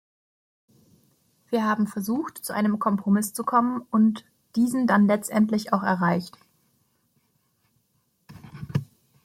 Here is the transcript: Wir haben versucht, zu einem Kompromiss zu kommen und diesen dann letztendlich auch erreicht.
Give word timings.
Wir 1.51 1.63
haben 1.63 1.85
versucht, 1.85 2.43
zu 2.43 2.53
einem 2.53 2.79
Kompromiss 2.79 3.33
zu 3.35 3.43
kommen 3.43 3.83
und 3.91 4.25
diesen 4.55 4.87
dann 4.87 5.05
letztendlich 5.05 5.73
auch 5.73 5.83
erreicht. 5.83 6.39